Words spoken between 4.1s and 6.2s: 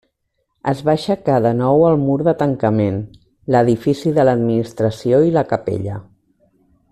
de l'administració i la capella.